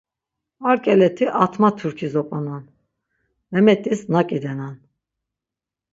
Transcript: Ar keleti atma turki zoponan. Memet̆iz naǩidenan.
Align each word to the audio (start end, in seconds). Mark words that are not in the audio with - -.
Ar 0.71 0.79
keleti 0.87 1.27
atma 1.43 1.69
turki 1.79 2.07
zoponan. 2.15 2.63
Memet̆iz 3.51 4.01
naǩidenan. 4.13 4.75